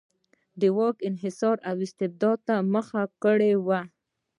[0.59, 3.81] د واک انحصار او استبداد ته مخه کړې وه.